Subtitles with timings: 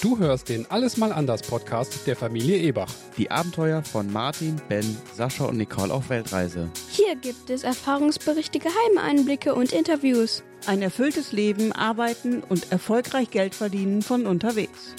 [0.00, 2.92] Du hörst den Alles mal anders Podcast der Familie Ebach.
[3.16, 6.70] Die Abenteuer von Martin, Ben, Sascha und Nicole auf Weltreise.
[6.88, 10.44] Hier gibt es Erfahrungsberichte, geheime Einblicke und Interviews.
[10.66, 14.94] Ein erfülltes Leben, arbeiten und erfolgreich Geld verdienen von unterwegs.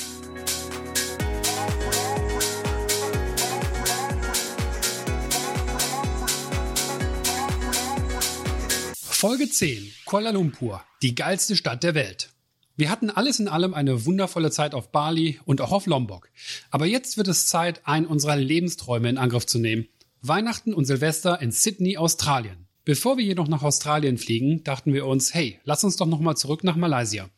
[9.01, 9.93] Folge 10.
[10.03, 12.29] Kuala Lumpur, die geilste Stadt der Welt.
[12.79, 16.29] Wir hatten alles in allem eine wundervolle Zeit auf Bali und auch auf Lombok.
[16.71, 19.89] Aber jetzt wird es Zeit, einen unserer Lebensträume in Angriff zu nehmen.
[20.21, 22.67] Weihnachten und Silvester in Sydney, Australien.
[22.85, 26.63] Bevor wir jedoch nach Australien fliegen, dachten wir uns, hey, lass uns doch nochmal zurück
[26.63, 27.29] nach Malaysia.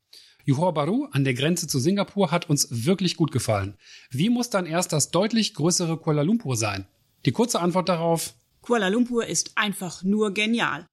[0.45, 3.73] Johor Bahru an der Grenze zu Singapur hat uns wirklich gut gefallen.
[4.11, 6.85] Wie muss dann erst das deutlich größere Kuala Lumpur sein?
[7.25, 10.85] Die kurze Antwort darauf, Kuala Lumpur ist einfach nur genial.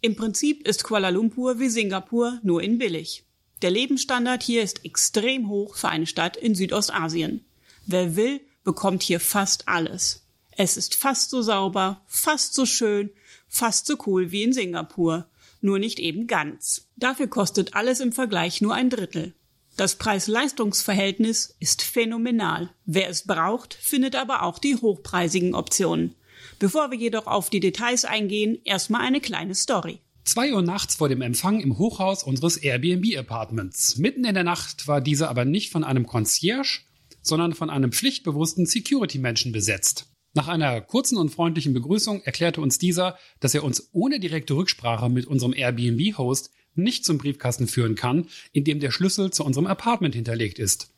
[0.00, 3.26] Im Prinzip ist Kuala Lumpur wie Singapur nur in billig.
[3.62, 7.44] Der Lebensstandard hier ist extrem hoch für eine Stadt in Südostasien.
[7.86, 10.26] Wer will, bekommt hier fast alles.
[10.50, 13.10] Es ist fast so sauber, fast so schön,
[13.48, 15.26] fast so cool wie in Singapur,
[15.60, 16.86] nur nicht eben ganz.
[16.96, 19.34] Dafür kostet alles im Vergleich nur ein Drittel.
[19.76, 22.70] Das Preis-Leistungs-Verhältnis ist phänomenal.
[22.86, 26.14] Wer es braucht, findet aber auch die hochpreisigen Optionen.
[26.58, 30.00] Bevor wir jedoch auf die Details eingehen, erstmal eine kleine Story.
[30.26, 33.96] Zwei Uhr nachts vor dem Empfang im Hochhaus unseres Airbnb-Apartments.
[33.96, 36.80] Mitten in der Nacht war diese aber nicht von einem Concierge,
[37.22, 40.10] sondern von einem pflichtbewussten Security-Menschen besetzt.
[40.34, 45.08] Nach einer kurzen und freundlichen Begrüßung erklärte uns dieser, dass er uns ohne direkte Rücksprache
[45.08, 50.16] mit unserem Airbnb-Host nicht zum Briefkasten führen kann, in dem der Schlüssel zu unserem Apartment
[50.16, 50.92] hinterlegt ist.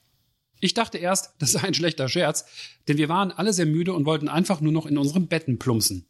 [0.58, 2.46] Ich dachte erst, das sei ein schlechter Scherz,
[2.88, 6.06] denn wir waren alle sehr müde und wollten einfach nur noch in unseren Betten plumpsen.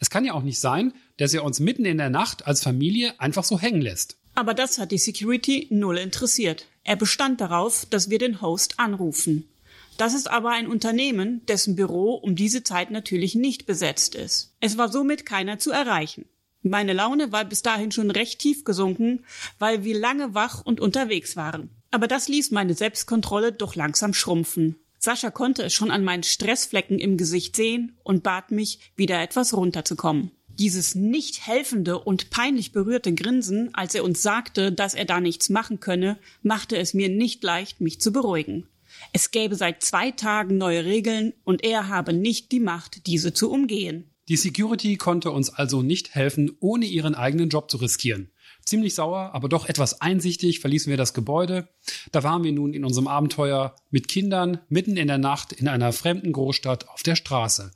[0.00, 3.18] Es kann ja auch nicht sein, dass er uns mitten in der Nacht als Familie
[3.20, 4.16] einfach so hängen lässt.
[4.34, 6.66] Aber das hat die Security null interessiert.
[6.82, 9.48] Er bestand darauf, dass wir den Host anrufen.
[9.96, 14.52] Das ist aber ein Unternehmen, dessen Büro um diese Zeit natürlich nicht besetzt ist.
[14.60, 16.24] Es war somit keiner zu erreichen.
[16.62, 19.24] Meine Laune war bis dahin schon recht tief gesunken,
[19.58, 21.70] weil wir lange wach und unterwegs waren.
[21.90, 24.76] Aber das ließ meine Selbstkontrolle doch langsam schrumpfen.
[25.04, 29.54] Sascha konnte es schon an meinen Stressflecken im Gesicht sehen und bat mich, wieder etwas
[29.54, 30.30] runterzukommen.
[30.48, 35.50] Dieses nicht helfende und peinlich berührte Grinsen, als er uns sagte, dass er da nichts
[35.50, 38.66] machen könne, machte es mir nicht leicht, mich zu beruhigen.
[39.12, 43.50] Es gäbe seit zwei Tagen neue Regeln und er habe nicht die Macht, diese zu
[43.50, 44.10] umgehen.
[44.28, 48.30] Die Security konnte uns also nicht helfen, ohne ihren eigenen Job zu riskieren.
[48.64, 51.68] Ziemlich sauer, aber doch etwas einsichtig verließen wir das Gebäude.
[52.12, 55.92] Da waren wir nun in unserem Abenteuer mit Kindern mitten in der Nacht in einer
[55.92, 57.72] fremden Großstadt auf der Straße.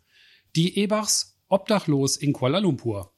[0.56, 3.12] Die Ebachs obdachlos in Kuala Lumpur.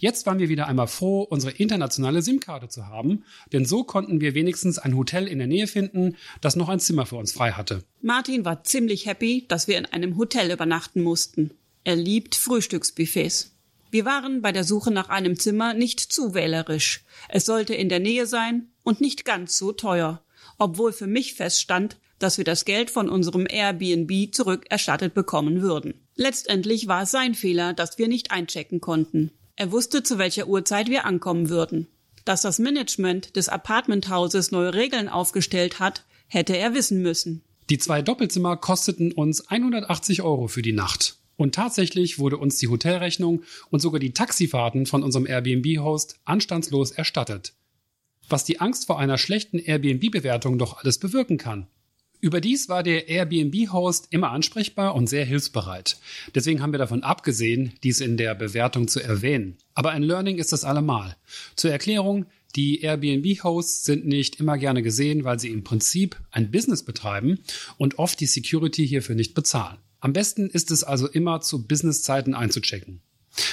[0.00, 4.34] Jetzt waren wir wieder einmal froh, unsere internationale SIM-Karte zu haben, denn so konnten wir
[4.34, 7.82] wenigstens ein Hotel in der Nähe finden, das noch ein Zimmer für uns frei hatte.
[8.00, 11.50] Martin war ziemlich happy, dass wir in einem Hotel übernachten mussten.
[11.82, 13.57] Er liebt Frühstücksbuffets.
[13.90, 17.04] Wir waren bei der Suche nach einem Zimmer nicht zu wählerisch.
[17.28, 20.22] Es sollte in der Nähe sein und nicht ganz so teuer,
[20.58, 25.94] obwohl für mich feststand, dass wir das Geld von unserem Airbnb zurückerstattet bekommen würden.
[26.16, 29.30] Letztendlich war es sein Fehler, dass wir nicht einchecken konnten.
[29.56, 31.86] Er wusste, zu welcher Uhrzeit wir ankommen würden.
[32.24, 37.42] Dass das Management des Apartmenthauses neue Regeln aufgestellt hat, hätte er wissen müssen.
[37.70, 41.17] Die zwei Doppelzimmer kosteten uns 180 Euro für die Nacht.
[41.38, 47.54] Und tatsächlich wurde uns die Hotelrechnung und sogar die Taxifahrten von unserem Airbnb-Host anstandslos erstattet.
[48.28, 51.68] Was die Angst vor einer schlechten Airbnb-Bewertung doch alles bewirken kann.
[52.20, 55.98] Überdies war der Airbnb-Host immer ansprechbar und sehr hilfsbereit.
[56.34, 59.58] Deswegen haben wir davon abgesehen, dies in der Bewertung zu erwähnen.
[59.74, 61.16] Aber ein Learning ist es allemal.
[61.54, 62.26] Zur Erklärung,
[62.56, 67.40] die Airbnb-Hosts sind nicht immer gerne gesehen, weil sie im Prinzip ein Business betreiben
[67.76, 69.78] und oft die Security hierfür nicht bezahlen.
[70.00, 73.02] Am besten ist es also immer zu Businesszeiten einzuchecken.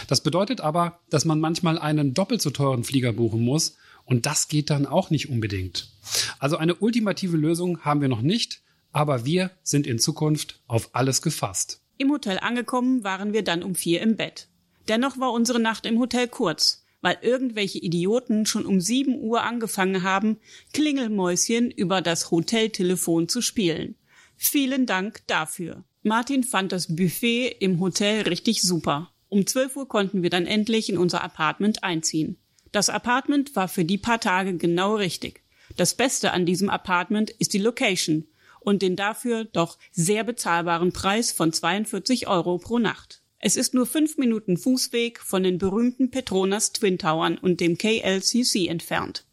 [0.07, 4.47] Das bedeutet aber, dass man manchmal einen doppelt so teuren Flieger buchen muss und das
[4.47, 5.90] geht dann auch nicht unbedingt.
[6.40, 8.61] Also eine ultimative Lösung haben wir noch nicht,
[8.91, 11.81] aber wir sind in Zukunft auf alles gefasst.
[11.97, 14.47] Im Hotel angekommen waren wir dann um vier im Bett.
[14.87, 20.02] Dennoch war unsere Nacht im Hotel kurz, weil irgendwelche Idioten schon um sieben Uhr angefangen
[20.02, 20.37] haben,
[20.73, 23.93] Klingelmäuschen über das Hoteltelefon zu spielen.
[24.37, 25.84] Vielen Dank dafür.
[26.02, 29.11] Martin fand das Buffet im Hotel richtig super.
[29.29, 32.40] Um 12 Uhr konnten wir dann endlich in unser Apartment einziehen.
[32.72, 35.43] Das Apartment war für die paar Tage genau richtig.
[35.78, 38.25] Das Beste an diesem Apartment ist die Location
[38.61, 43.22] und den dafür doch sehr bezahlbaren Preis von 42 Euro pro Nacht.
[43.45, 48.67] Es ist nur fünf Minuten Fußweg von den berühmten Petronas Twin Towern und dem KLCC
[48.67, 49.23] entfernt.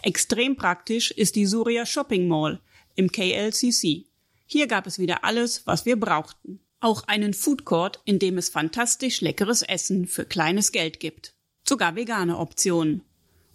[0.00, 2.58] Extrem praktisch ist die Surya Shopping Mall,
[2.94, 4.06] im KLCC.
[4.46, 6.60] Hier gab es wieder alles, was wir brauchten.
[6.80, 11.34] Auch einen Food Court, in dem es fantastisch leckeres Essen für kleines Geld gibt.
[11.68, 13.02] Sogar vegane Optionen.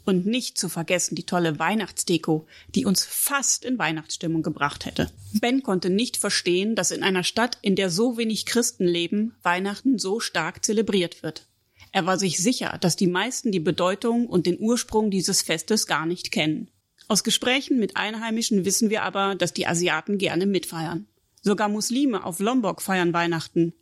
[0.05, 5.09] Und nicht zu vergessen die tolle Weihnachtsdeko, die uns fast in Weihnachtsstimmung gebracht hätte.
[5.33, 9.97] Ben konnte nicht verstehen, dass in einer Stadt, in der so wenig Christen leben, Weihnachten
[9.97, 11.47] so stark zelebriert wird.
[11.91, 16.05] Er war sich sicher, dass die meisten die Bedeutung und den Ursprung dieses Festes gar
[16.05, 16.69] nicht kennen.
[17.07, 21.07] Aus Gesprächen mit Einheimischen wissen wir aber, dass die Asiaten gerne mitfeiern.
[21.41, 23.73] Sogar Muslime auf Lombok feiern Weihnachten,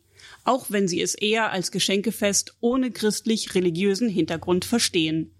[0.44, 5.33] auch wenn sie es eher als Geschenkefest ohne christlich-religiösen Hintergrund verstehen.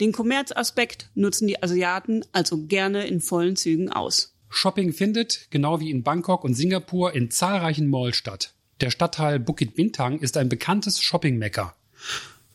[0.00, 4.34] Den Kommerzaspekt nutzen die Asiaten also gerne in vollen Zügen aus.
[4.48, 8.54] Shopping findet, genau wie in Bangkok und Singapur, in zahlreichen Malls statt.
[8.80, 11.74] Der Stadtteil Bukit Bintang ist ein bekanntes Shopping-Mecker.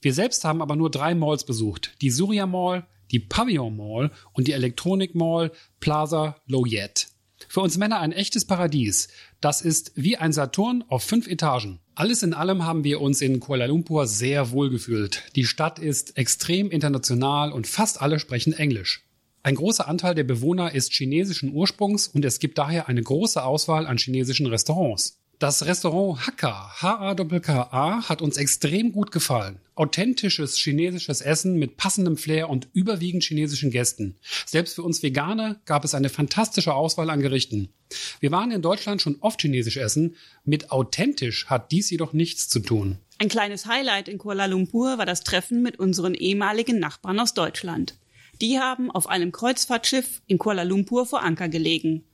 [0.01, 1.94] Wir selbst haben aber nur drei Malls besucht.
[2.01, 7.07] Die Surya Mall, die Pavillon Mall und die Elektronik Mall Plaza Loyet.
[7.47, 9.07] Für uns Männer ein echtes Paradies.
[9.42, 11.80] Das ist wie ein Saturn auf fünf Etagen.
[11.95, 15.24] Alles in allem haben wir uns in Kuala Lumpur sehr wohl gefühlt.
[15.36, 19.06] Die Stadt ist extrem international und fast alle sprechen Englisch.
[19.44, 23.86] Ein großer Anteil der Bewohner ist chinesischen Ursprungs und es gibt daher eine große Auswahl
[23.86, 25.19] an chinesischen Restaurants.
[25.37, 29.59] Das Restaurant Hakka, H-A-K-K-A, hat uns extrem gut gefallen.
[29.75, 34.15] Authentisches chinesisches Essen mit passendem Flair und überwiegend chinesischen Gästen.
[34.45, 37.67] Selbst für uns Veganer gab es eine fantastische Auswahl an Gerichten.
[38.21, 40.15] Wir waren in Deutschland schon oft chinesisch essen.
[40.45, 42.97] Mit authentisch hat dies jedoch nichts zu tun.
[43.17, 47.95] Ein kleines Highlight in Kuala Lumpur war das Treffen mit unseren ehemaligen Nachbarn aus Deutschland.
[48.41, 52.05] Die haben auf einem Kreuzfahrtschiff in Kuala Lumpur vor Anker gelegen.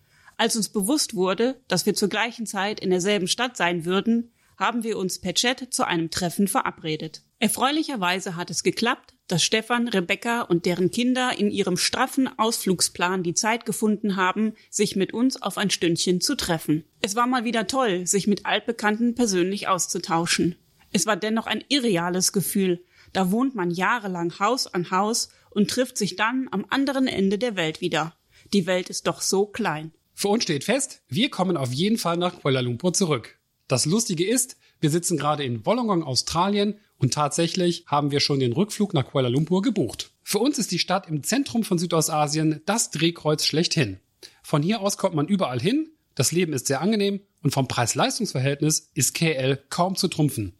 [0.42, 4.84] Als uns bewusst wurde, dass wir zur gleichen Zeit in derselben Stadt sein würden, haben
[4.84, 7.22] wir uns per Chat zu einem Treffen verabredet.
[7.38, 13.36] Erfreulicherweise hat es geklappt, dass Stefan, Rebecca und deren Kinder in ihrem straffen Ausflugsplan die
[13.36, 16.86] Zeit gefunden haben, sich mit uns auf ein Stündchen zu treffen.
[17.02, 20.56] Es war mal wieder toll, sich mit Altbekannten persönlich auszutauschen.
[20.92, 22.84] Es war dennoch ein irreales Gefühl.
[23.14, 27.56] Da wohnt man jahrelang Haus an Haus und trifft sich dann am anderen Ende der
[27.56, 28.16] Welt wieder.
[28.54, 29.94] Die Welt ist doch so klein.
[30.22, 33.40] Für uns steht fest, wir kommen auf jeden Fall nach Kuala Lumpur zurück.
[33.68, 38.54] Das Lustige ist, wir sitzen gerade in Wollongong, Australien und tatsächlich haben wir schon den
[38.54, 40.12] Rückflug nach Kuala Lumpur gebucht.
[40.22, 43.98] Für uns ist die Stadt im Zentrum von Südostasien das Drehkreuz schlechthin.
[44.44, 48.92] Von hier aus kommt man überall hin, das Leben ist sehr angenehm und vom Preis-Leistungs-Verhältnis
[48.94, 50.54] ist KL kaum zu trumpfen.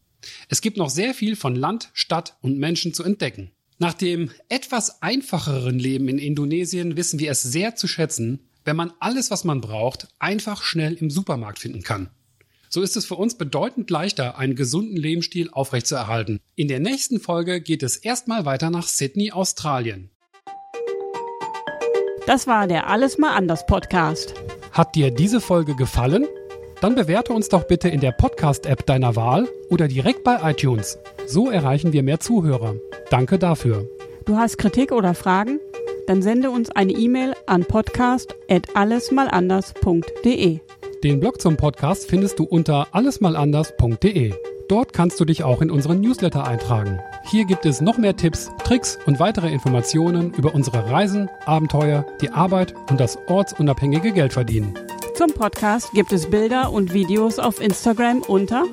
[0.50, 3.52] Es gibt noch sehr viel von Land, Stadt und Menschen zu entdecken.
[3.78, 8.94] Nach dem etwas einfacheren Leben in Indonesien wissen wir es sehr zu schätzen, wenn man
[9.00, 12.10] alles, was man braucht, einfach schnell im Supermarkt finden kann.
[12.70, 16.40] So ist es für uns bedeutend leichter, einen gesunden Lebensstil aufrechtzuerhalten.
[16.56, 20.10] In der nächsten Folge geht es erstmal weiter nach Sydney, Australien.
[22.28, 24.36] Das war der Alles mal anders Podcast.
[24.72, 26.26] Hat dir diese Folge gefallen?
[26.80, 30.98] Dann bewerte uns doch bitte in der Podcast-App deiner Wahl oder direkt bei iTunes.
[31.28, 32.76] So erreichen wir mehr Zuhörer.
[33.10, 33.90] Danke dafür.
[34.26, 35.60] Du hast Kritik oder Fragen?
[36.12, 40.60] Dann sende uns eine E-Mail an podcast@allesmalanders.de.
[41.06, 44.34] Den Blog zum Podcast findest du unter allesmalanders.de.
[44.68, 47.00] Dort kannst du dich auch in unseren Newsletter eintragen.
[47.30, 52.32] Hier gibt es noch mehr Tipps, Tricks und weitere Informationen über unsere Reisen, Abenteuer, die
[52.32, 54.78] Arbeit und das ortsunabhängige Geldverdienen.
[55.16, 58.66] Zum Podcast gibt es Bilder und Videos auf Instagram unter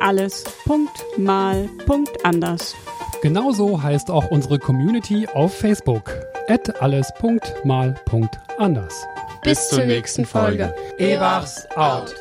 [0.00, 2.74] alles.mal.anders.
[3.20, 6.31] Genauso heißt auch unsere Community auf Facebook
[6.80, 8.94] alles.mal.anders.
[9.42, 10.74] Bis zur nächsten Folge.
[10.98, 12.14] Ewachs out.